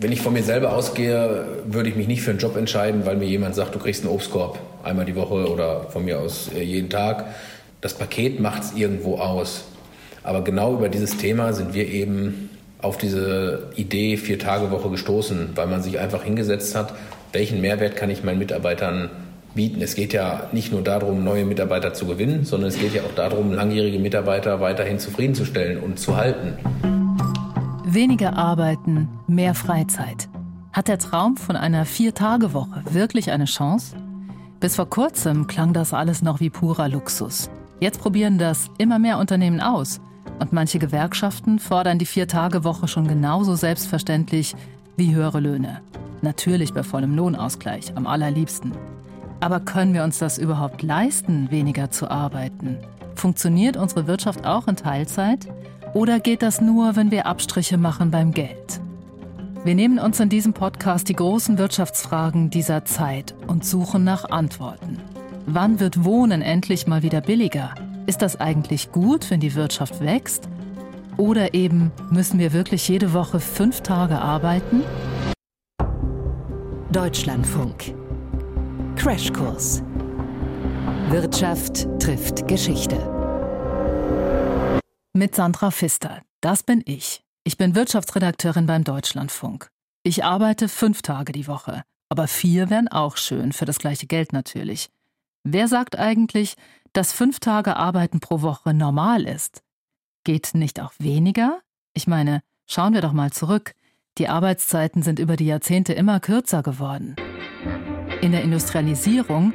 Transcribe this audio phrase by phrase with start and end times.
[0.00, 3.16] Wenn ich von mir selber ausgehe, würde ich mich nicht für einen Job entscheiden, weil
[3.16, 6.62] mir jemand sagt, du kriegst einen Obstkorb einmal die Woche oder von mir aus äh,
[6.62, 7.26] jeden Tag.
[7.80, 9.64] Das Paket macht es irgendwo aus.
[10.22, 12.48] Aber genau über dieses Thema sind wir eben
[12.80, 16.94] auf diese Idee Vier-Tage-Woche gestoßen, weil man sich einfach hingesetzt hat,
[17.32, 19.10] welchen Mehrwert kann ich meinen Mitarbeitern
[19.56, 19.82] bieten.
[19.82, 23.16] Es geht ja nicht nur darum, neue Mitarbeiter zu gewinnen, sondern es geht ja auch
[23.16, 26.97] darum, langjährige Mitarbeiter weiterhin zufriedenzustellen und zu halten.
[27.90, 30.28] Weniger arbeiten, mehr Freizeit.
[30.74, 33.96] Hat der Traum von einer Vier-Tage-Woche wirklich eine Chance?
[34.60, 37.48] Bis vor kurzem klang das alles noch wie purer Luxus.
[37.80, 40.02] Jetzt probieren das immer mehr Unternehmen aus.
[40.38, 44.54] Und manche Gewerkschaften fordern die Vier-Tage-Woche schon genauso selbstverständlich
[44.98, 45.80] wie höhere Löhne.
[46.20, 48.72] Natürlich bei vollem Lohnausgleich, am allerliebsten.
[49.40, 52.76] Aber können wir uns das überhaupt leisten, weniger zu arbeiten?
[53.14, 55.48] Funktioniert unsere Wirtschaft auch in Teilzeit?
[55.94, 58.80] Oder geht das nur, wenn wir Abstriche machen beim Geld?
[59.64, 64.98] Wir nehmen uns in diesem Podcast die großen Wirtschaftsfragen dieser Zeit und suchen nach Antworten.
[65.46, 67.74] Wann wird Wohnen endlich mal wieder billiger?
[68.06, 70.48] Ist das eigentlich gut, wenn die Wirtschaft wächst?
[71.16, 74.82] Oder eben müssen wir wirklich jede Woche fünf Tage arbeiten?
[76.92, 77.94] Deutschlandfunk.
[78.96, 79.82] Crashkurs.
[81.10, 83.17] Wirtschaft trifft Geschichte.
[85.14, 86.22] Mit Sandra Pfister.
[86.40, 87.22] Das bin ich.
[87.42, 89.70] Ich bin Wirtschaftsredakteurin beim Deutschlandfunk.
[90.02, 91.82] Ich arbeite fünf Tage die Woche.
[92.10, 94.90] Aber vier wären auch schön, für das gleiche Geld natürlich.
[95.44, 96.56] Wer sagt eigentlich,
[96.92, 99.62] dass fünf Tage Arbeiten pro Woche normal ist.
[100.24, 101.60] Geht nicht auch weniger?
[101.94, 103.74] Ich meine, schauen wir doch mal zurück.
[104.18, 107.16] Die Arbeitszeiten sind über die Jahrzehnte immer kürzer geworden.
[108.20, 109.52] In der Industrialisierung,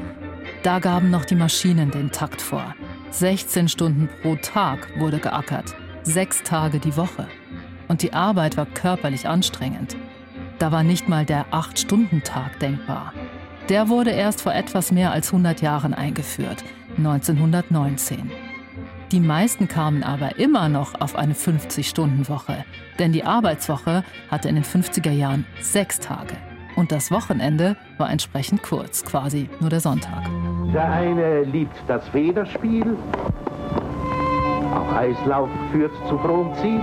[0.64, 2.76] da gaben noch die Maschinen den Takt vor.
[3.14, 7.28] 16 Stunden pro Tag wurde geackert, sechs Tage die Woche.
[7.88, 9.95] Und die Arbeit war körperlich anstrengend.
[10.58, 13.14] Da war nicht mal der Acht-Stunden-Tag denkbar.
[13.69, 16.64] Der wurde erst vor etwas mehr als 100 Jahren eingeführt,
[16.97, 18.31] 1919.
[19.12, 22.66] Die meisten kamen aber immer noch auf eine 50-Stunden-Woche,
[22.97, 26.35] denn die Arbeitswoche hatte in den 50er Jahren sechs Tage.
[26.75, 30.23] Und das Wochenende war entsprechend kurz, quasi nur der Sonntag.
[30.73, 32.97] Der eine liebt das Federspiel,
[34.73, 36.81] auch Eislauf führt zu frohem Ziel.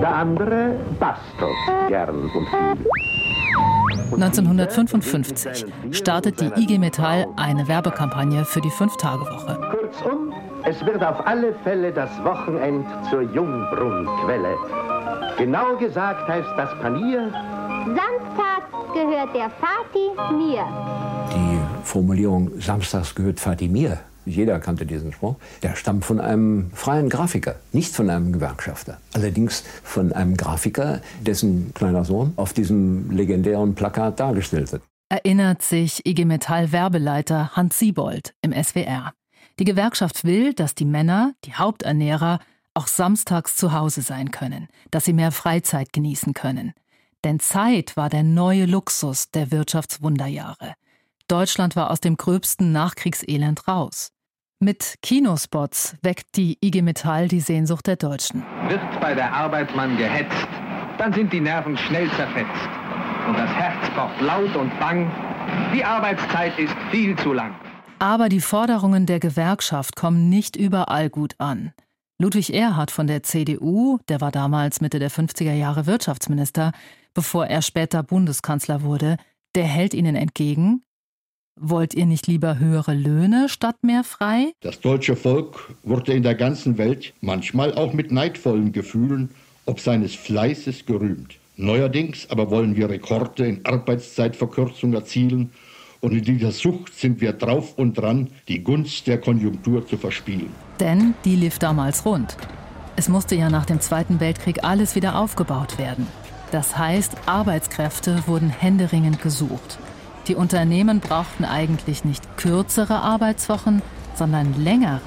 [0.00, 2.86] Der andere bastelt gern und viel.
[4.12, 9.58] 1955 startet die IG Metall eine Werbekampagne für die Fünf-Tage-Woche.
[9.70, 10.32] Kurzum,
[10.64, 14.54] es wird auf alle Fälle das Wochenend zur Jungbrunnquelle.
[15.38, 17.30] Genau gesagt heißt das Panier.
[17.86, 20.64] Samstags gehört der Vati mir.
[21.34, 27.08] Die Formulierung Samstags gehört Vati mir jeder kannte diesen Spruch, der stammt von einem freien
[27.08, 28.98] Grafiker, nicht von einem Gewerkschafter.
[29.14, 34.82] Allerdings von einem Grafiker, dessen kleiner Sohn auf diesem legendären Plakat dargestellt wird.
[35.08, 39.12] Erinnert sich IG Metall Werbeleiter Hans Siebold im SWR.
[39.60, 42.40] Die Gewerkschaft will, dass die Männer, die Haupternährer,
[42.76, 46.74] auch samstags zu Hause sein können, dass sie mehr Freizeit genießen können.
[47.24, 50.74] Denn Zeit war der neue Luxus der Wirtschaftswunderjahre.
[51.28, 54.12] Deutschland war aus dem gröbsten Nachkriegselend raus.
[54.60, 58.44] Mit Kinospots weckt die IG Metall die Sehnsucht der Deutschen.
[58.68, 60.48] Wird bei der Arbeit man gehetzt,
[60.98, 62.68] dann sind die Nerven schnell zerfetzt.
[63.26, 65.10] Und das Herz pocht laut und bang.
[65.74, 67.54] Die Arbeitszeit ist viel zu lang.
[67.98, 71.72] Aber die Forderungen der Gewerkschaft kommen nicht überall gut an.
[72.18, 76.72] Ludwig Erhard von der CDU, der war damals Mitte der 50er Jahre Wirtschaftsminister,
[77.12, 79.16] bevor er später Bundeskanzler wurde,
[79.54, 80.82] der hält ihnen entgegen,
[81.58, 84.52] Wollt ihr nicht lieber höhere Löhne statt mehr frei?
[84.60, 89.30] Das deutsche Volk wurde in der ganzen Welt, manchmal auch mit neidvollen Gefühlen,
[89.64, 91.38] ob seines Fleißes gerühmt.
[91.56, 95.50] Neuerdings aber wollen wir Rekorde in Arbeitszeitverkürzung erzielen
[96.00, 100.50] und in dieser Sucht sind wir drauf und dran, die Gunst der Konjunktur zu verspielen.
[100.80, 102.36] Denn die lief damals rund.
[102.96, 106.06] Es musste ja nach dem Zweiten Weltkrieg alles wieder aufgebaut werden.
[106.50, 109.78] Das heißt, Arbeitskräfte wurden händeringend gesucht.
[110.28, 113.82] Die Unternehmen brauchten eigentlich nicht kürzere Arbeitswochen,
[114.14, 115.00] sondern längere.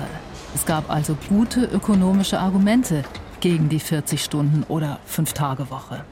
[0.55, 3.03] Es gab also gute ökonomische Argumente
[3.39, 6.03] gegen die 40-Stunden- oder 5-Tage-Woche.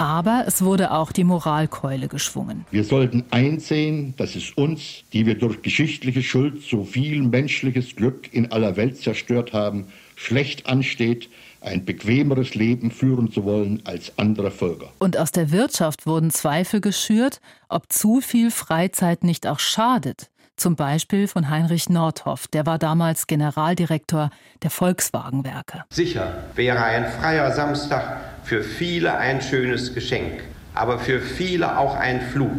[0.00, 2.64] Aber es wurde auch die Moralkeule geschwungen.
[2.70, 8.32] Wir sollten einsehen, dass es uns, die wir durch geschichtliche Schuld so viel menschliches Glück
[8.32, 11.28] in aller Welt zerstört haben, schlecht ansteht,
[11.60, 14.88] ein bequemeres Leben führen zu wollen als andere Völker.
[15.00, 20.30] Und aus der Wirtschaft wurden Zweifel geschürt, ob zu viel Freizeit nicht auch schadet.
[20.60, 24.28] Zum Beispiel von Heinrich Nordhoff, der war damals Generaldirektor
[24.62, 25.84] der Volkswagenwerke.
[25.88, 30.42] Sicher wäre ein freier Samstag für viele ein schönes Geschenk,
[30.74, 32.50] aber für viele auch ein Fluch.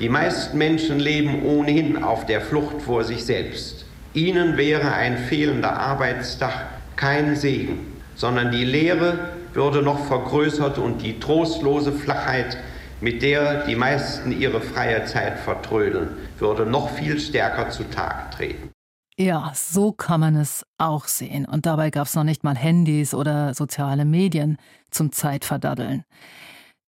[0.00, 3.86] Die meisten Menschen leben ohnehin auf der Flucht vor sich selbst.
[4.12, 6.52] Ihnen wäre ein fehlender Arbeitstag
[6.96, 7.86] kein Segen,
[8.16, 12.58] sondern die Leere würde noch vergrößert und die trostlose Flachheit,
[13.00, 18.70] mit der die meisten ihre freie Zeit vertrödeln, würde noch viel stärker zutage treten.
[19.16, 21.44] Ja, so kann man es auch sehen.
[21.44, 24.56] Und dabei gab es noch nicht mal Handys oder soziale Medien
[24.90, 26.04] zum Zeitverdaddeln.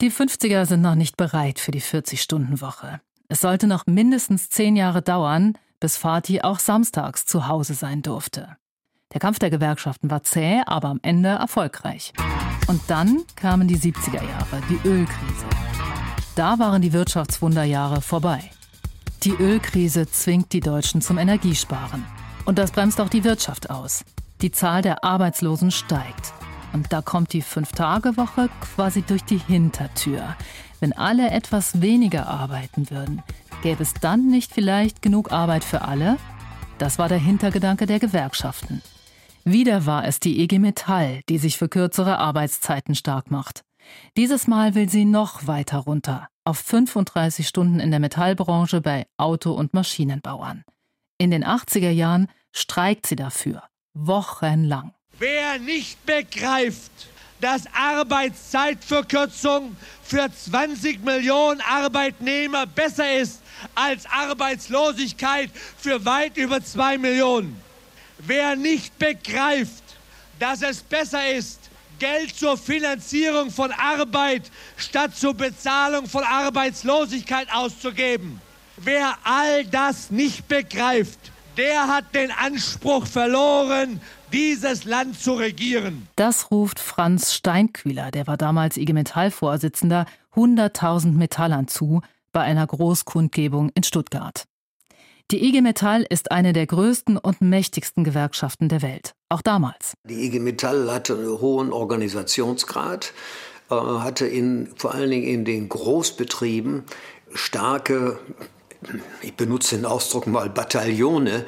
[0.00, 3.00] Die 50er sind noch nicht bereit für die 40-Stunden-Woche.
[3.28, 8.56] Es sollte noch mindestens zehn Jahre dauern, bis Fatih auch samstags zu Hause sein durfte.
[9.12, 12.14] Der Kampf der Gewerkschaften war zäh, aber am Ende erfolgreich.
[12.66, 15.46] Und dann kamen die 70er Jahre, die Ölkrise.
[16.34, 18.50] Da waren die Wirtschaftswunderjahre vorbei.
[19.22, 22.04] Die Ölkrise zwingt die Deutschen zum Energiesparen.
[22.46, 24.02] Und das bremst auch die Wirtschaft aus.
[24.40, 26.32] Die Zahl der Arbeitslosen steigt.
[26.72, 30.34] Und da kommt die Fünf-Tage-Woche quasi durch die Hintertür.
[30.80, 33.22] Wenn alle etwas weniger arbeiten würden,
[33.62, 36.16] gäbe es dann nicht vielleicht genug Arbeit für alle?
[36.78, 38.80] Das war der Hintergedanke der Gewerkschaften.
[39.44, 43.64] Wieder war es die IG Metall, die sich für kürzere Arbeitszeiten stark macht.
[44.16, 49.54] Dieses Mal will sie noch weiter runter, auf 35 Stunden in der Metallbranche bei Auto-
[49.54, 50.64] und Maschinenbauern.
[51.18, 53.62] In den 80er Jahren streikt sie dafür,
[53.94, 54.92] wochenlang.
[55.18, 56.90] Wer nicht begreift,
[57.40, 63.42] dass Arbeitszeitverkürzung für 20 Millionen Arbeitnehmer besser ist
[63.74, 67.60] als Arbeitslosigkeit für weit über 2 Millionen.
[68.18, 69.82] Wer nicht begreift,
[70.38, 71.61] dass es besser ist,
[72.02, 78.40] Geld zur Finanzierung von Arbeit statt zur Bezahlung von Arbeitslosigkeit auszugeben,
[78.76, 84.00] Wer all das nicht begreift, der hat den Anspruch verloren,
[84.32, 86.08] dieses Land zu regieren.
[86.16, 92.00] Das ruft Franz Steinkühler, der war damals IG Metall-Vorsitzender, 100.000 Metallern zu
[92.32, 94.48] bei einer Großkundgebung in Stuttgart.
[95.32, 99.94] Die IG Metall ist eine der größten und mächtigsten Gewerkschaften der Welt, auch damals.
[100.06, 103.14] Die IG Metall hatte einen hohen Organisationsgrad,
[103.70, 106.84] äh, hatte in, vor allen Dingen in den Großbetrieben
[107.32, 108.18] starke
[109.22, 111.44] ich benutze den Ausdruck mal Bataillone,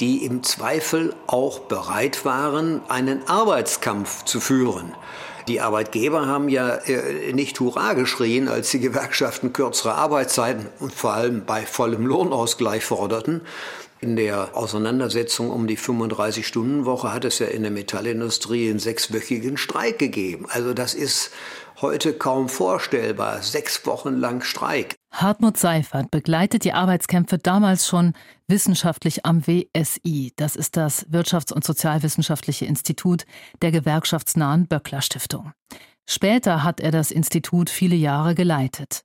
[0.00, 4.94] die im Zweifel auch bereit waren, einen Arbeitskampf zu führen.
[5.48, 11.12] Die Arbeitgeber haben ja äh, nicht Hurra geschrien, als die Gewerkschaften kürzere Arbeitszeiten und vor
[11.12, 13.42] allem bei vollem Lohnausgleich forderten.
[14.00, 19.98] In der Auseinandersetzung um die 35-Stunden-Woche hat es ja in der Metallindustrie einen sechswöchigen Streik
[19.98, 20.46] gegeben.
[20.48, 21.32] Also das ist
[21.82, 23.42] heute kaum vorstellbar.
[23.42, 24.99] Sechs Wochen lang Streik.
[25.12, 28.14] Hartmut Seifert begleitet die Arbeitskämpfe damals schon
[28.46, 30.32] wissenschaftlich am WSI.
[30.36, 33.26] Das ist das Wirtschafts- und Sozialwissenschaftliche Institut
[33.60, 35.52] der gewerkschaftsnahen Böckler Stiftung.
[36.08, 39.02] Später hat er das Institut viele Jahre geleitet.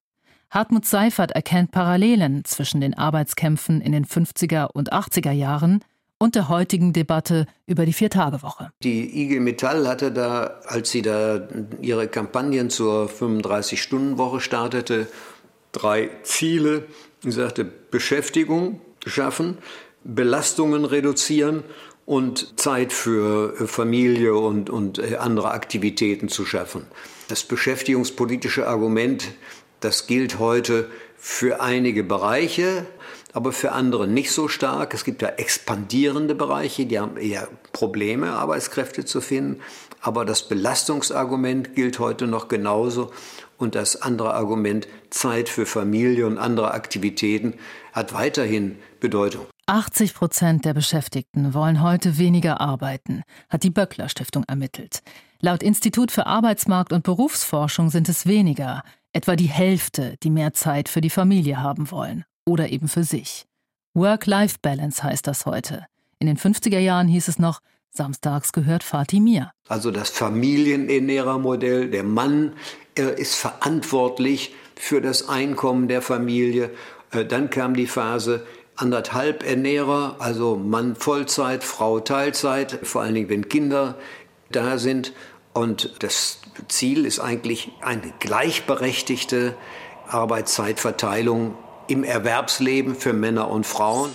[0.52, 5.84] Hartmut Seifert erkennt Parallelen zwischen den Arbeitskämpfen in den 50er und 80er Jahren
[6.18, 8.72] und der heutigen Debatte über die Viertagewoche.
[8.84, 11.48] Die IG Metall hatte da, als sie da
[11.82, 15.08] ihre Kampagnen zur 35-Stunden-Woche startete,
[15.76, 16.86] drei Ziele.
[17.22, 19.58] Sie sagte Beschäftigung schaffen,
[20.04, 21.64] Belastungen reduzieren
[22.06, 26.86] und Zeit für Familie und, und äh, andere Aktivitäten zu schaffen.
[27.28, 29.32] Das beschäftigungspolitische Argument,
[29.80, 32.86] das gilt heute für einige Bereiche,
[33.34, 34.94] aber für andere nicht so stark.
[34.94, 39.62] Es gibt ja expandierende Bereiche, die haben eher Probleme, Arbeitskräfte zu finden.
[40.00, 43.12] Aber das Belastungsargument gilt heute noch genauso.
[43.58, 47.56] Und das andere Argument, Zeit für Familie und andere Aktivitäten,
[47.94, 49.46] hat weiterhin Bedeutung.
[49.68, 55.02] 80 Prozent der Beschäftigten wollen heute weniger arbeiten, hat die Böckler Stiftung ermittelt.
[55.40, 60.90] Laut Institut für Arbeitsmarkt und Berufsforschung sind es weniger, etwa die Hälfte, die mehr Zeit
[60.90, 63.46] für die Familie haben wollen oder eben für sich.
[63.94, 65.86] Work-Life-Balance heißt das heute.
[66.20, 67.62] In den 50er Jahren hieß es noch,
[67.96, 69.52] samstags gehört Fatih mir.
[69.68, 72.54] Also das Familienernährermodell, der Mann
[72.96, 76.72] er ist verantwortlich für das Einkommen der Familie.
[77.12, 78.46] Äh, dann kam die Phase
[78.78, 83.96] anderthalb Ernährer, also Mann Vollzeit, Frau Teilzeit, vor allen Dingen wenn Kinder
[84.50, 85.14] da sind.
[85.54, 89.56] Und das Ziel ist eigentlich eine gleichberechtigte
[90.08, 91.56] Arbeitszeitverteilung
[91.88, 94.12] im Erwerbsleben für Männer und Frauen.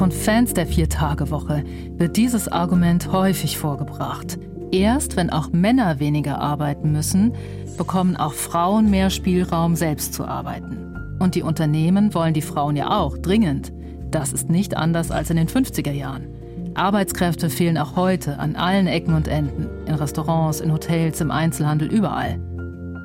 [0.00, 1.62] Von Fans der Vier-Tage-Woche
[1.98, 4.38] wird dieses Argument häufig vorgebracht.
[4.72, 7.34] Erst wenn auch Männer weniger arbeiten müssen,
[7.76, 10.96] bekommen auch Frauen mehr Spielraum, selbst zu arbeiten.
[11.18, 13.74] Und die Unternehmen wollen die Frauen ja auch dringend.
[14.10, 16.28] Das ist nicht anders als in den 50er Jahren.
[16.72, 21.92] Arbeitskräfte fehlen auch heute an allen Ecken und Enden, in Restaurants, in Hotels, im Einzelhandel,
[21.92, 22.40] überall.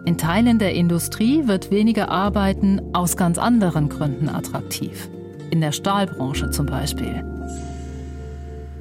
[0.05, 5.09] In Teilen der Industrie wird weniger Arbeiten aus ganz anderen Gründen attraktiv.
[5.51, 7.23] In der Stahlbranche zum Beispiel.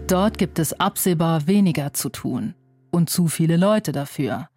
[0.07, 2.55] Dort gibt es absehbar weniger zu tun
[2.91, 4.49] und zu viele Leute dafür.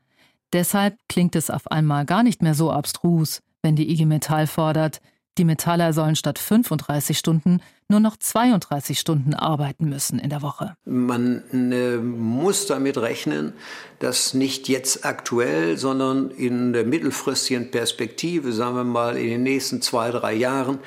[0.53, 5.01] Deshalb klingt es auf einmal gar nicht mehr so abstrus, wenn die IG Metall fordert,
[5.37, 10.75] die Metaller sollen statt 35 Stunden nur noch 32 Stunden arbeiten müssen in der Woche.
[10.83, 13.53] Man äh, muss damit rechnen,
[13.99, 19.81] dass nicht jetzt aktuell, sondern in der mittelfristigen Perspektive, sagen wir mal in den nächsten
[19.81, 20.79] zwei, drei Jahren,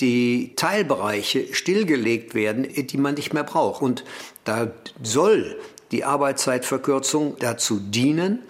[0.00, 3.82] die Teilbereiche stillgelegt werden, die man nicht mehr braucht.
[3.82, 4.04] Und
[4.44, 5.58] da soll
[5.90, 8.40] die Arbeitszeitverkürzung dazu dienen,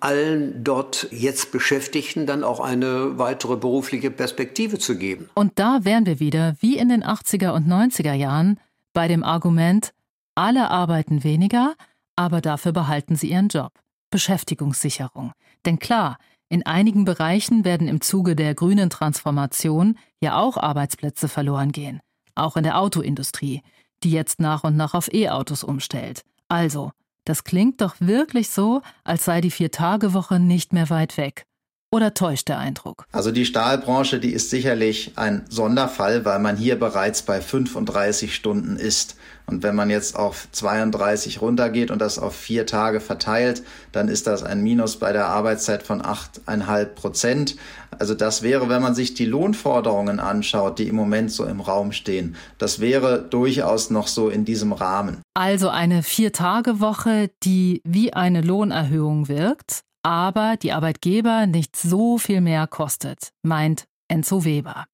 [0.00, 5.28] allen dort jetzt Beschäftigten dann auch eine weitere berufliche Perspektive zu geben.
[5.34, 8.60] Und da wären wir wieder, wie in den 80er und 90er Jahren,
[8.92, 9.92] bei dem Argument,
[10.34, 11.74] alle arbeiten weniger,
[12.14, 13.72] aber dafür behalten sie ihren Job.
[14.10, 15.32] Beschäftigungssicherung.
[15.64, 21.72] Denn klar, in einigen Bereichen werden im Zuge der grünen Transformation ja auch Arbeitsplätze verloren
[21.72, 22.00] gehen.
[22.34, 23.62] Auch in der Autoindustrie,
[24.02, 26.22] die jetzt nach und nach auf E-Autos umstellt.
[26.48, 26.92] Also,
[27.24, 31.46] das klingt doch wirklich so, als sei die Vier-Tage-Woche nicht mehr weit weg.
[31.92, 33.04] Oder täuscht der Eindruck?
[33.12, 38.76] Also die Stahlbranche, die ist sicherlich ein Sonderfall, weil man hier bereits bei 35 Stunden
[38.76, 39.16] ist.
[39.46, 43.62] Und wenn man jetzt auf 32 runtergeht und das auf vier Tage verteilt,
[43.92, 47.56] dann ist das ein Minus bei der Arbeitszeit von 8,5 Prozent.
[47.96, 51.92] Also das wäre, wenn man sich die Lohnforderungen anschaut, die im Moment so im Raum
[51.92, 55.22] stehen, das wäre durchaus noch so in diesem Rahmen.
[55.34, 62.68] Also eine Vier-Tage-Woche, die wie eine Lohnerhöhung wirkt, aber die Arbeitgeber nicht so viel mehr
[62.68, 64.84] kostet, meint Enzo Weber.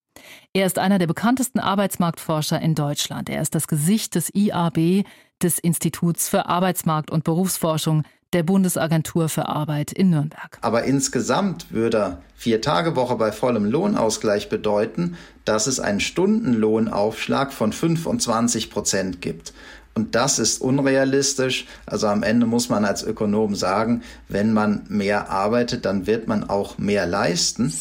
[0.55, 3.29] Er ist einer der bekanntesten Arbeitsmarktforscher in Deutschland.
[3.29, 5.05] Er ist das Gesicht des IAB,
[5.43, 10.57] des Instituts für Arbeitsmarkt- und Berufsforschung der Bundesagentur für Arbeit in Nürnberg.
[10.63, 19.21] Aber insgesamt würde Vier-Tage-Woche bei vollem Lohnausgleich bedeuten, dass es einen Stundenlohnaufschlag von 25 Prozent
[19.21, 19.53] gibt.
[19.95, 21.67] Und das ist unrealistisch.
[21.87, 26.49] Also am Ende muss man als Ökonom sagen, wenn man mehr arbeitet, dann wird man
[26.49, 27.73] auch mehr leisten.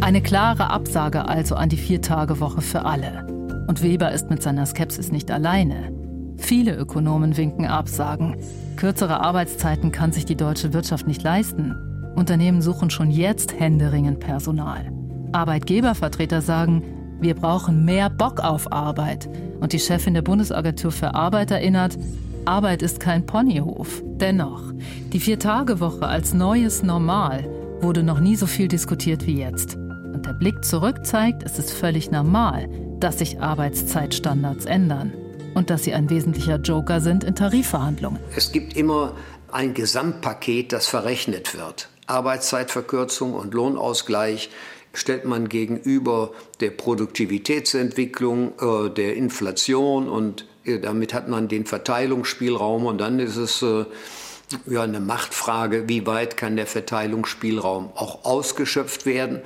[0.00, 3.26] Eine klare Absage also an die Vier-Tage-Woche für alle.
[3.66, 5.92] Und Weber ist mit seiner Skepsis nicht alleine.
[6.36, 8.36] Viele Ökonomen winken ab, sagen,
[8.76, 11.74] kürzere Arbeitszeiten kann sich die deutsche Wirtschaft nicht leisten.
[12.14, 14.92] Unternehmen suchen schon jetzt händeringend Personal.
[15.32, 16.82] Arbeitgebervertreter sagen,
[17.24, 19.28] wir brauchen mehr Bock auf Arbeit.
[19.58, 21.98] Und die Chefin der Bundesagentur für Arbeit erinnert,
[22.44, 24.02] Arbeit ist kein Ponyhof.
[24.04, 24.72] Dennoch,
[25.12, 27.48] die Vier-Tage-Woche als neues Normal
[27.80, 29.76] wurde noch nie so viel diskutiert wie jetzt
[30.24, 35.12] der Blick zurück zeigt, ist es völlig normal, dass sich Arbeitszeitstandards ändern
[35.54, 38.18] und dass sie ein wesentlicher Joker sind in Tarifverhandlungen.
[38.34, 39.14] Es gibt immer
[39.52, 41.88] ein Gesamtpaket, das verrechnet wird.
[42.06, 44.50] Arbeitszeitverkürzung und Lohnausgleich
[44.94, 52.86] stellt man gegenüber der Produktivitätsentwicklung, äh, der Inflation und äh, damit hat man den Verteilungsspielraum
[52.86, 53.84] und dann ist es äh,
[54.66, 59.40] ja, eine Machtfrage, wie weit kann der Verteilungsspielraum auch ausgeschöpft werden.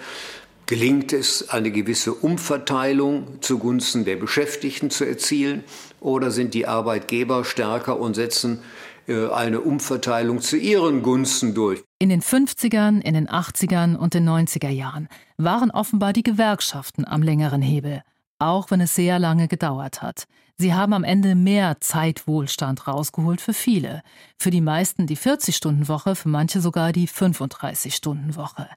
[0.67, 5.65] Gelingt es, eine gewisse Umverteilung zugunsten der Beschäftigten zu erzielen?
[5.99, 8.63] Oder sind die Arbeitgeber stärker und setzen
[9.09, 11.83] eine Umverteilung zu ihren Gunsten durch?
[11.99, 17.23] In den 50ern, in den 80ern und den 90er Jahren waren offenbar die Gewerkschaften am
[17.23, 18.03] längeren Hebel,
[18.39, 20.25] auch wenn es sehr lange gedauert hat.
[20.59, 24.03] Sie haben am Ende mehr Zeitwohlstand rausgeholt für viele.
[24.39, 28.69] Für die meisten die 40-Stunden-Woche, für manche sogar die 35-Stunden-Woche.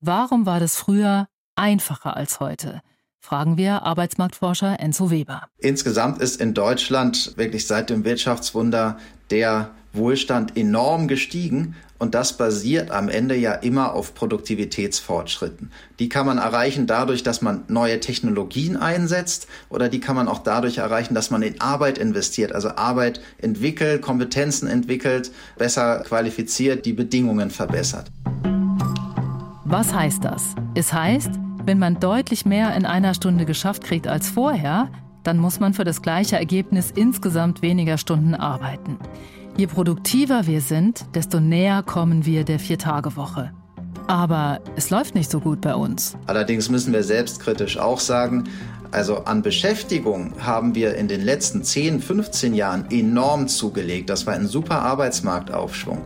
[0.00, 1.26] Warum war das früher
[1.56, 2.82] einfacher als heute?
[3.20, 5.48] Fragen wir Arbeitsmarktforscher Enzo Weber.
[5.58, 8.98] Insgesamt ist in Deutschland wirklich seit dem Wirtschaftswunder
[9.34, 15.72] der Wohlstand enorm gestiegen und das basiert am Ende ja immer auf Produktivitätsfortschritten.
[15.98, 20.38] Die kann man erreichen dadurch, dass man neue Technologien einsetzt oder die kann man auch
[20.38, 26.92] dadurch erreichen, dass man in Arbeit investiert, also Arbeit entwickelt, Kompetenzen entwickelt, besser qualifiziert, die
[26.92, 28.12] Bedingungen verbessert.
[29.64, 30.54] Was heißt das?
[30.76, 31.30] Es heißt,
[31.64, 34.90] wenn man deutlich mehr in einer Stunde geschafft kriegt als vorher,
[35.24, 38.98] dann muss man für das gleiche Ergebnis insgesamt weniger Stunden arbeiten.
[39.56, 43.52] Je produktiver wir sind, desto näher kommen wir der Vier-Tage-Woche.
[44.06, 46.16] Aber es läuft nicht so gut bei uns.
[46.26, 48.44] Allerdings müssen wir selbstkritisch auch sagen,
[48.90, 54.08] also an Beschäftigung haben wir in den letzten 10, 15 Jahren enorm zugelegt.
[54.08, 56.02] Das war ein super Arbeitsmarktaufschwung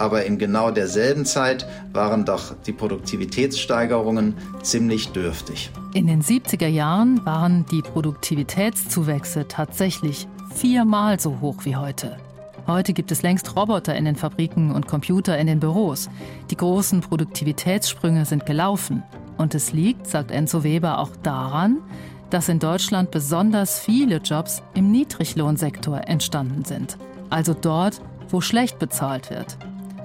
[0.00, 5.70] aber in genau derselben Zeit waren doch die Produktivitätssteigerungen ziemlich dürftig.
[5.92, 12.16] In den 70er Jahren waren die Produktivitätszuwächse tatsächlich viermal so hoch wie heute.
[12.66, 16.08] Heute gibt es längst Roboter in den Fabriken und Computer in den Büros.
[16.50, 19.02] Die großen Produktivitätssprünge sind gelaufen.
[19.36, 21.78] Und es liegt, sagt Enzo Weber, auch daran,
[22.30, 26.96] dass in Deutschland besonders viele Jobs im Niedriglohnsektor entstanden sind.
[27.28, 29.58] Also dort, wo schlecht bezahlt wird.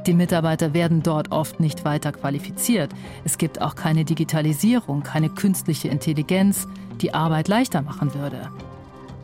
[0.05, 2.91] Die Mitarbeiter werden dort oft nicht weiter qualifiziert.
[3.23, 6.67] Es gibt auch keine Digitalisierung, keine künstliche Intelligenz,
[7.01, 8.49] die Arbeit leichter machen würde.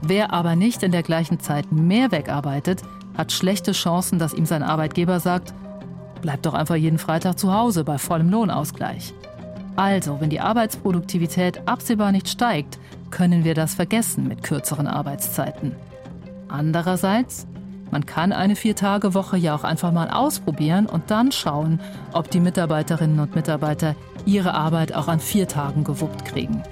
[0.02, 2.82] Wer aber nicht in der gleichen Zeit mehr wegarbeitet,
[3.16, 5.54] hat schlechte Chancen, dass ihm sein Arbeitgeber sagt,
[6.22, 9.14] bleib doch einfach jeden Freitag zu Hause bei vollem Lohnausgleich.
[9.76, 12.80] Also, wenn die Arbeitsproduktivität absehbar nicht steigt,
[13.12, 15.76] können wir das vergessen mit kürzeren Arbeitszeiten.
[16.48, 17.46] Andererseits,
[17.92, 21.80] man kann eine Vier-Tage-Woche ja auch einfach mal ausprobieren und dann schauen,
[22.14, 23.96] ob die Mitarbeiterinnen und Mitarbeiter
[24.26, 26.64] ihre Arbeit auch an vier Tagen gewuppt kriegen.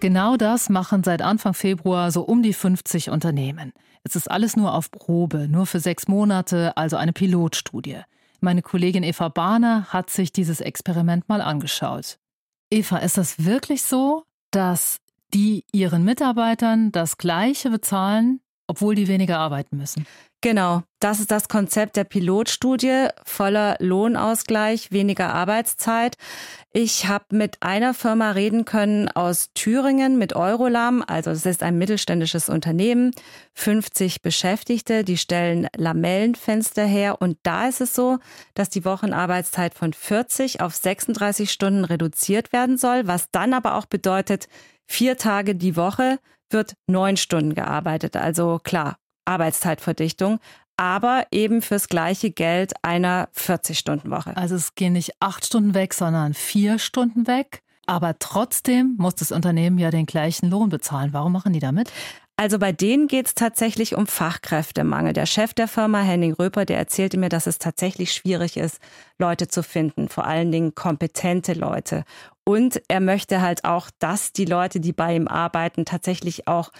[0.00, 3.72] Genau das machen seit Anfang Februar so um die 50 Unternehmen.
[4.04, 8.00] Es ist alles nur auf Probe, nur für sechs Monate, also eine Pilotstudie.
[8.40, 12.18] Meine Kollegin Eva Bahner hat sich dieses Experiment mal angeschaut.
[12.70, 14.98] Eva, ist das wirklich so, dass
[15.34, 20.06] die ihren Mitarbeitern das Gleiche bezahlen, obwohl die weniger arbeiten müssen?
[20.42, 26.16] Genau, das ist das Konzept der Pilotstudie, voller Lohnausgleich, weniger Arbeitszeit.
[26.72, 31.78] Ich habe mit einer Firma reden können aus Thüringen, mit Eurolam, also das ist ein
[31.78, 33.12] mittelständisches Unternehmen,
[33.54, 37.20] 50 Beschäftigte, die stellen Lamellenfenster her.
[37.20, 38.18] Und da ist es so,
[38.54, 43.86] dass die Wochenarbeitszeit von 40 auf 36 Stunden reduziert werden soll, was dann aber auch
[43.86, 44.48] bedeutet,
[44.86, 46.18] vier Tage die Woche
[46.50, 48.16] wird neun Stunden gearbeitet.
[48.16, 50.38] Also klar, Arbeitszeitverdichtung,
[50.76, 54.36] aber eben fürs gleiche Geld einer 40-Stunden-Woche.
[54.36, 57.62] Also es gehen nicht acht Stunden weg, sondern vier Stunden weg.
[57.86, 61.12] Aber trotzdem muss das Unternehmen ja den gleichen Lohn bezahlen.
[61.12, 61.92] Warum machen die damit?
[62.38, 65.14] Also bei denen geht es tatsächlich um Fachkräftemangel.
[65.14, 68.78] Der Chef der Firma, Henning Röper, der erzählte mir, dass es tatsächlich schwierig ist,
[69.18, 72.04] Leute zu finden, vor allen Dingen kompetente Leute.
[72.44, 76.72] Und er möchte halt auch, dass die Leute, die bei ihm arbeiten, tatsächlich auch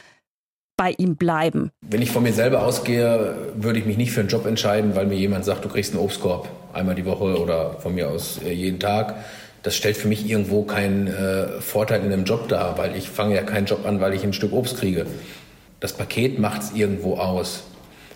[0.77, 1.71] bei ihm bleiben.
[1.81, 5.07] Wenn ich von mir selber ausgehe, würde ich mich nicht für einen Job entscheiden, weil
[5.07, 8.53] mir jemand sagt, du kriegst einen Obstkorb einmal die Woche oder von mir aus äh,
[8.53, 9.25] jeden Tag.
[9.63, 13.35] Das stellt für mich irgendwo keinen äh, Vorteil in einem Job dar, weil ich fange
[13.35, 15.07] ja keinen Job an, weil ich ein Stück Obst kriege.
[15.81, 17.65] Das Paket macht es irgendwo aus.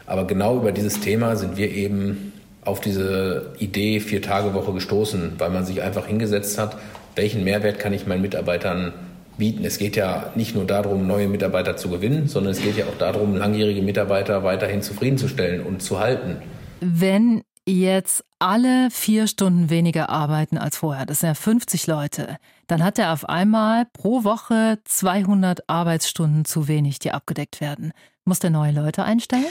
[0.07, 2.33] Aber genau über dieses Thema sind wir eben
[2.65, 6.77] auf diese Idee Vier-Tage-Woche gestoßen, weil man sich einfach hingesetzt hat,
[7.17, 8.93] welchen Mehrwert kann ich meinen Mitarbeitern
[9.39, 9.65] bieten.
[9.65, 12.99] Es geht ja nicht nur darum, neue Mitarbeiter zu gewinnen, sondern es geht ja auch
[12.99, 16.37] darum, langjährige Mitarbeiter weiterhin zufriedenzustellen und zu halten.
[16.81, 17.43] Wenn
[17.79, 22.99] jetzt alle vier Stunden weniger arbeiten als vorher, das sind ja 50 Leute, dann hat
[22.99, 27.93] er auf einmal pro Woche 200 Arbeitsstunden zu wenig, die abgedeckt werden.
[28.25, 29.47] Muss der neue Leute einstellen?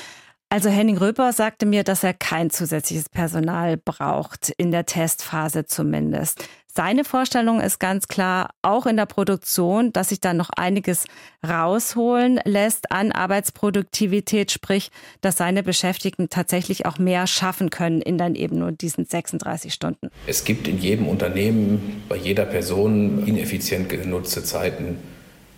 [0.52, 6.44] Also Henning Röper sagte mir, dass er kein zusätzliches Personal braucht, in der Testphase zumindest.
[6.66, 11.06] Seine Vorstellung ist ganz klar, auch in der Produktion, dass sich da noch einiges
[11.48, 14.90] rausholen lässt an Arbeitsproduktivität, sprich,
[15.22, 20.10] dass seine Beschäftigten tatsächlich auch mehr schaffen können in dann eben nur diesen 36 Stunden.
[20.26, 24.98] Es gibt in jedem Unternehmen, bei jeder Person ineffizient genutzte Zeiten,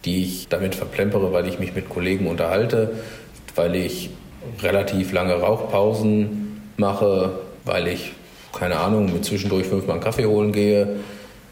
[0.04, 2.96] die ich damit verplempere, weil ich mich mit Kollegen unterhalte,
[3.56, 4.10] weil ich
[4.62, 8.14] relativ lange Rauchpausen mache, weil ich,
[8.54, 11.00] keine Ahnung, mit zwischendurch fünfmal einen Kaffee holen gehe.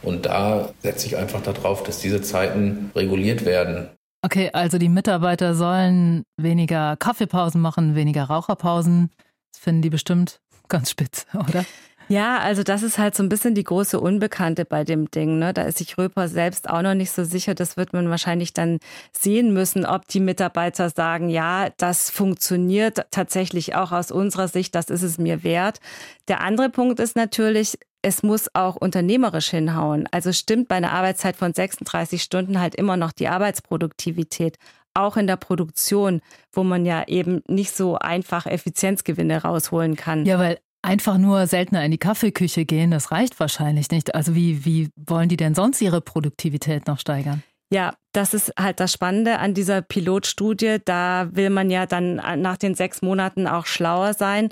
[0.02, 3.90] Und da setze ich einfach darauf, dass diese Zeiten reguliert werden.
[4.22, 9.12] Okay, also die Mitarbeiter sollen weniger Kaffeepausen machen, weniger Raucherpausen.
[9.52, 11.66] Das finden die bestimmt ganz spitz, oder?
[12.10, 15.38] Ja, also das ist halt so ein bisschen die große Unbekannte bei dem Ding.
[15.38, 15.54] Ne?
[15.54, 17.54] Da ist sich Röper selbst auch noch nicht so sicher.
[17.54, 18.80] Das wird man wahrscheinlich dann
[19.12, 24.90] sehen müssen, ob die Mitarbeiter sagen, ja, das funktioniert tatsächlich auch aus unserer Sicht, das
[24.90, 25.80] ist es mir wert.
[26.28, 30.08] Der andere Punkt ist natürlich, es muss auch unternehmerisch hinhauen.
[30.12, 34.58] Also stimmt bei einer Arbeitszeit von 36 Stunden halt immer noch die Arbeitsproduktivität
[34.96, 40.26] auch in der Produktion, wo man ja eben nicht so einfach Effizienzgewinne rausholen kann.
[40.26, 44.16] Ja, weil Einfach nur seltener in die Kaffeeküche gehen, das reicht wahrscheinlich nicht.
[44.16, 47.44] Also wie, wie wollen die denn sonst ihre Produktivität noch steigern?
[47.72, 50.78] Ja, das ist halt das Spannende an dieser Pilotstudie.
[50.84, 54.50] Da will man ja dann nach den sechs Monaten auch schlauer sein.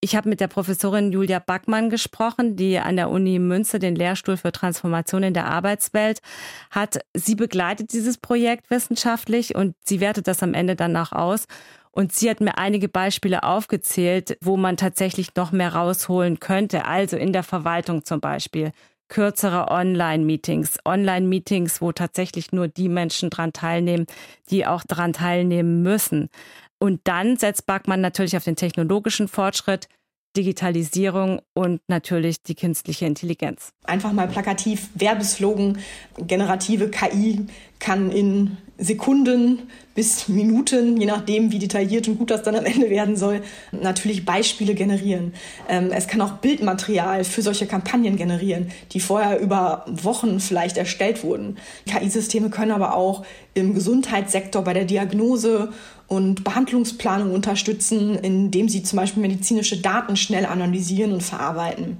[0.00, 4.36] Ich habe mit der Professorin Julia Backmann gesprochen, die an der Uni Münster den Lehrstuhl
[4.36, 6.20] für Transformation in der Arbeitswelt
[6.70, 7.00] hat.
[7.12, 11.46] Sie begleitet dieses Projekt wissenschaftlich und sie wertet das am Ende dann auch aus.
[11.92, 16.84] Und sie hat mir einige Beispiele aufgezählt, wo man tatsächlich noch mehr rausholen könnte.
[16.84, 18.72] Also in der Verwaltung zum Beispiel.
[19.08, 20.78] Kürzere Online-Meetings.
[20.84, 24.06] Online-Meetings, wo tatsächlich nur die Menschen dran teilnehmen,
[24.50, 26.28] die auch dran teilnehmen müssen.
[26.78, 29.88] Und dann setzt Backmann natürlich auf den technologischen Fortschritt,
[30.36, 33.72] Digitalisierung und natürlich die künstliche Intelligenz.
[33.84, 35.78] Einfach mal plakativ Werbeslogan,
[36.18, 37.46] generative KI
[37.80, 39.58] kann in Sekunden
[39.94, 44.24] bis Minuten, je nachdem, wie detailliert und gut das dann am Ende werden soll, natürlich
[44.24, 45.34] Beispiele generieren.
[45.68, 51.22] Ähm, es kann auch Bildmaterial für solche Kampagnen generieren, die vorher über Wochen vielleicht erstellt
[51.22, 51.58] wurden.
[51.86, 55.72] KI-Systeme können aber auch im Gesundheitssektor bei der Diagnose
[56.06, 61.98] und Behandlungsplanung unterstützen, indem sie zum Beispiel medizinische Daten schnell analysieren und verarbeiten.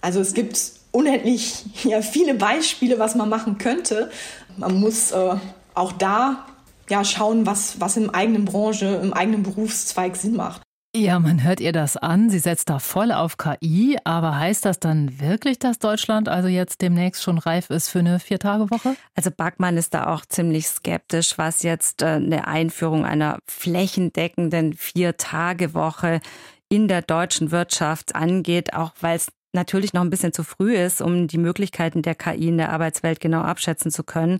[0.00, 0.58] Also es gibt
[0.92, 4.10] unendlich ja, viele Beispiele, was man machen könnte.
[4.56, 5.36] Man muss äh,
[5.80, 6.46] auch da
[6.88, 10.62] ja, schauen, was, was im eigenen Branche, im eigenen Berufszweig Sinn macht.
[10.94, 12.30] Ja, man hört ihr das an.
[12.30, 13.96] Sie setzt da voll auf KI.
[14.02, 18.18] Aber heißt das dann wirklich, dass Deutschland also jetzt demnächst schon reif ist für eine
[18.18, 18.96] Viertagewoche?
[19.14, 26.20] Also Backmann ist da auch ziemlich skeptisch, was jetzt äh, eine Einführung einer flächendeckenden Viertagewoche
[26.68, 31.00] in der deutschen Wirtschaft angeht, auch weil es natürlich noch ein bisschen zu früh ist,
[31.00, 34.38] um die Möglichkeiten der KI in der Arbeitswelt genau abschätzen zu können.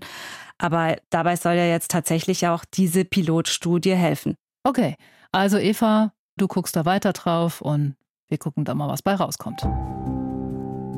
[0.61, 4.35] Aber dabei soll ja jetzt tatsächlich auch diese Pilotstudie helfen.
[4.63, 4.95] Okay,
[5.31, 7.95] also Eva, du guckst da weiter drauf und
[8.29, 9.67] wir gucken da mal, was bei rauskommt.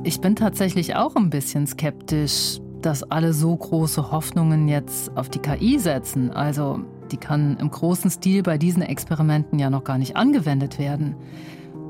[0.03, 5.39] Ich bin tatsächlich auch ein bisschen skeptisch, dass alle so große Hoffnungen jetzt auf die
[5.39, 6.31] KI setzen.
[6.31, 11.15] Also die kann im großen Stil bei diesen Experimenten ja noch gar nicht angewendet werden.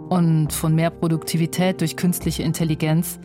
[0.09, 3.19] Und von mehr Produktivität durch künstliche Intelligenz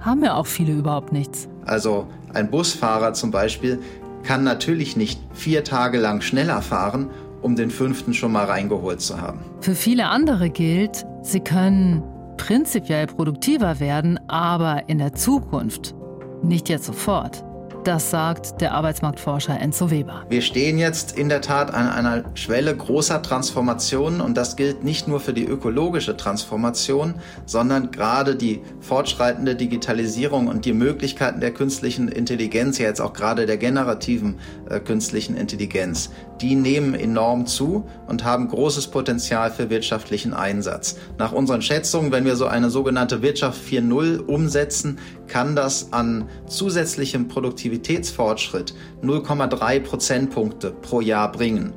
[0.00, 1.46] haben ja auch viele überhaupt nichts.
[1.66, 3.80] Also ein Busfahrer zum Beispiel
[4.22, 7.10] kann natürlich nicht vier Tage lang schneller fahren,
[7.42, 9.40] um den fünften schon mal reingeholt zu haben.
[9.60, 12.02] Für viele andere gilt, sie können
[12.36, 15.94] prinzipiell produktiver werden, aber in der Zukunft,
[16.42, 17.44] nicht jetzt sofort.
[17.86, 20.24] Das sagt der Arbeitsmarktforscher Enzo Weber.
[20.28, 25.06] Wir stehen jetzt in der Tat an einer Schwelle großer Transformationen und das gilt nicht
[25.06, 32.08] nur für die ökologische Transformation, sondern gerade die fortschreitende Digitalisierung und die Möglichkeiten der künstlichen
[32.08, 38.24] Intelligenz, ja jetzt auch gerade der generativen äh, künstlichen Intelligenz, die nehmen enorm zu und
[38.24, 40.96] haben großes Potenzial für wirtschaftlichen Einsatz.
[41.18, 47.28] Nach unseren Schätzungen, wenn wir so eine sogenannte Wirtschaft 4.0 umsetzen, kann das an zusätzlichem
[47.28, 51.72] Produktivitätsfortschritt 0,3 Prozentpunkte pro Jahr bringen.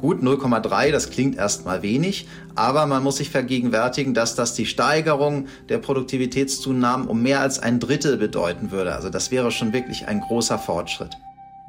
[0.00, 5.46] Gut, 0,3, das klingt erstmal wenig, aber man muss sich vergegenwärtigen, dass das die Steigerung
[5.68, 8.94] der Produktivitätszunahmen um mehr als ein Drittel bedeuten würde.
[8.94, 11.16] Also das wäre schon wirklich ein großer Fortschritt.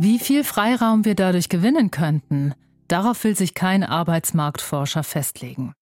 [0.01, 2.53] Wie viel Freiraum wir dadurch gewinnen könnten,
[2.87, 5.73] darauf will sich kein Arbeitsmarktforscher festlegen.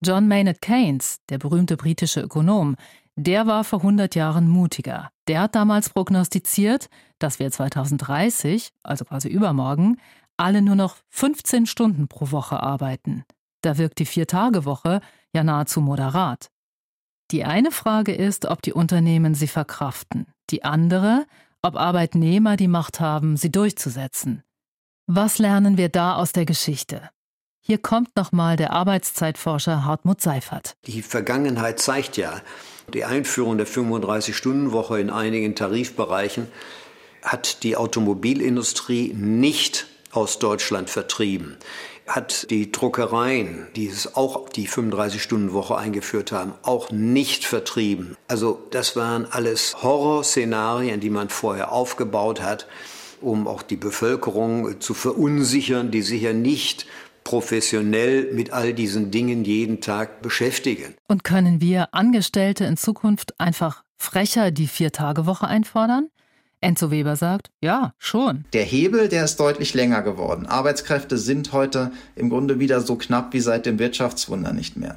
[0.00, 2.76] John Maynard Keynes, der berühmte britische Ökonom,
[3.16, 5.10] der war vor 100 Jahren mutiger.
[5.26, 9.96] Der hat damals prognostiziert, dass wir 2030, also quasi übermorgen,
[10.36, 13.24] alle nur noch 15 Stunden pro Woche arbeiten.
[13.62, 15.00] Da wirkt die Vier-Tage-Woche
[15.32, 16.52] ja nahezu moderat.
[17.32, 20.28] Die eine Frage ist, ob die Unternehmen sie verkraften.
[20.50, 21.26] Die andere,
[21.62, 24.42] ob Arbeitnehmer die Macht haben, sie durchzusetzen.
[25.06, 27.10] Was lernen wir da aus der Geschichte?
[27.60, 30.76] Hier kommt nochmal der Arbeitszeitforscher Hartmut Seifert.
[30.86, 32.40] Die Vergangenheit zeigt ja,
[32.94, 36.46] die Einführung der 35-Stunden-Woche in einigen Tarifbereichen
[37.22, 41.56] hat die Automobilindustrie nicht aus Deutschland vertrieben
[42.06, 48.16] hat die Druckereien, die es auch die 35-Stunden-Woche eingeführt haben, auch nicht vertrieben.
[48.28, 52.66] Also das waren alles Horrorszenarien, die man vorher aufgebaut hat,
[53.20, 56.86] um auch die Bevölkerung zu verunsichern, die sicher nicht
[57.24, 60.94] professionell mit all diesen Dingen jeden Tag beschäftigen.
[61.08, 66.08] Und können wir Angestellte in Zukunft einfach frecher die Vier-Tage-Woche einfordern?
[66.60, 68.44] Enzo Weber sagt, ja, schon.
[68.52, 70.46] Der Hebel, der ist deutlich länger geworden.
[70.46, 74.96] Arbeitskräfte sind heute im Grunde wieder so knapp wie seit dem Wirtschaftswunder nicht mehr.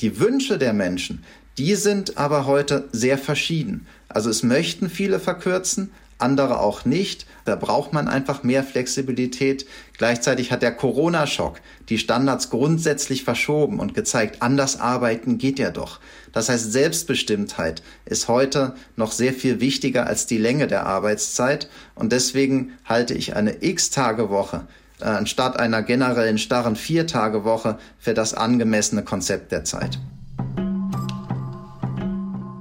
[0.00, 1.24] Die Wünsche der Menschen,
[1.58, 3.86] die sind aber heute sehr verschieden.
[4.08, 7.26] Also es möchten viele verkürzen, andere auch nicht.
[7.44, 9.66] Da braucht man einfach mehr Flexibilität.
[9.96, 16.00] Gleichzeitig hat der Corona-Schock die Standards grundsätzlich verschoben und gezeigt, anders arbeiten geht ja doch.
[16.32, 22.12] Das heißt, Selbstbestimmtheit ist heute noch sehr viel wichtiger als die Länge der Arbeitszeit und
[22.12, 24.66] deswegen halte ich eine X-Tage-Woche
[25.00, 29.98] äh, anstatt einer generellen starren Vier-Tage-Woche für das angemessene Konzept der Zeit.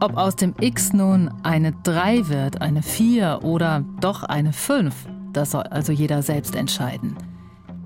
[0.01, 4.93] Ob aus dem X nun eine 3 wird, eine 4 oder doch eine 5,
[5.31, 7.15] das soll also jeder selbst entscheiden.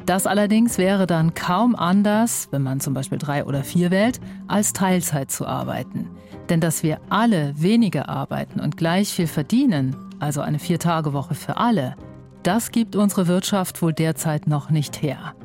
[0.08, 4.74] Das allerdings wäre dann kaum anders, wenn man zum Beispiel 3 oder 4 wählt, als
[4.74, 6.10] Teilzeit zu arbeiten.
[6.50, 11.96] Denn dass wir alle weniger arbeiten und gleich viel verdienen, also eine Vier-Tage-Woche für alle,
[12.42, 15.36] das gibt unsere Wirtschaft wohl derzeit noch nicht her.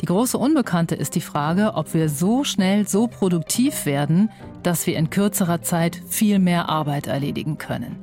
[0.00, 4.28] Die große Unbekannte ist die Frage, ob wir so schnell so produktiv werden,
[4.64, 7.96] dass wir in kürzerer Zeit viel mehr Arbeit erledigen können.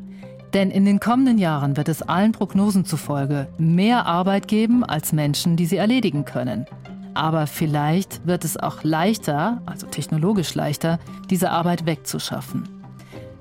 [0.54, 5.56] Denn in den kommenden Jahren wird es allen Prognosen zufolge mehr Arbeit geben als Menschen,
[5.56, 6.66] die sie erledigen können.
[7.14, 12.70] Aber vielleicht wird es auch leichter, also technologisch leichter, diese Arbeit wegzuschaffen.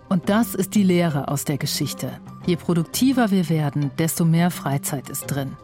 [0.08, 2.10] Und das ist die Lehre aus der Geschichte.
[2.46, 5.56] Je produktiver wir werden, desto mehr Freizeit ist drin.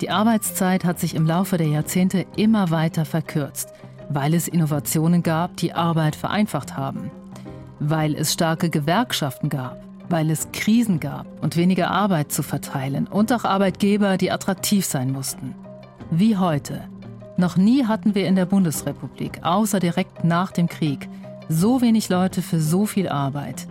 [0.00, 3.72] Die Arbeitszeit hat sich im Laufe der Jahrzehnte immer weiter verkürzt,
[4.08, 7.10] weil es Innovationen gab, die Arbeit vereinfacht haben.
[7.80, 13.32] Weil es starke Gewerkschaften gab, weil es Krisen gab und weniger Arbeit zu verteilen und
[13.32, 15.54] auch Arbeitgeber, die attraktiv sein mussten.
[16.10, 16.88] Wie heute.
[17.36, 21.08] Noch nie hatten wir in der Bundesrepublik, außer direkt nach dem Krieg,
[21.48, 23.68] so wenig Leute für so viel Arbeit.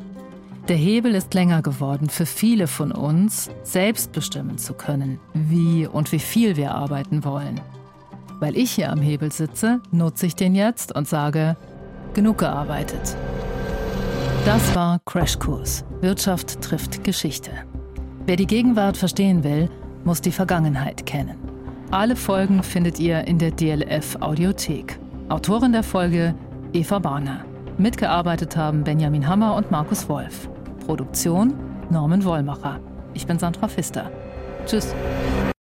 [0.67, 6.11] Der Hebel ist länger geworden für viele von uns, selbst bestimmen zu können, wie und
[6.11, 7.61] wie viel wir arbeiten wollen.
[8.39, 11.57] Weil ich hier am Hebel sitze, nutze ich den jetzt und sage,
[12.13, 13.15] genug gearbeitet.
[14.45, 15.83] Das war Crashkurs.
[16.01, 17.51] Wirtschaft trifft Geschichte.
[18.25, 19.69] Wer die Gegenwart verstehen will,
[20.03, 21.37] muss die Vergangenheit kennen.
[21.91, 24.99] Alle Folgen findet ihr in der DLF Audiothek.
[25.29, 26.35] Autorin der Folge
[26.73, 27.45] Eva Barner.
[27.77, 30.49] Mitgearbeitet haben Benjamin Hammer und Markus Wolf.
[30.85, 31.53] Produktion
[31.89, 32.79] Norman Wollmacher.
[33.13, 34.11] Ich bin Sandra Pfister.
[34.65, 34.93] Tschüss.